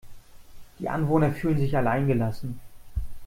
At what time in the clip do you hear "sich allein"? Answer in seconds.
1.59-2.07